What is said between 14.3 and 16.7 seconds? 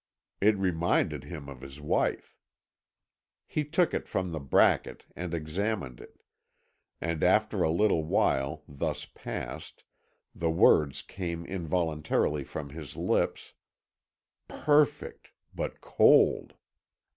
"Perfect but cold."